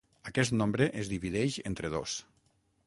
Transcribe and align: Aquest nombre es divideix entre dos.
Aquest 0.29 0.53
nombre 0.55 0.87
es 1.03 1.11
divideix 1.13 1.59
entre 1.73 1.95
dos. 1.99 2.19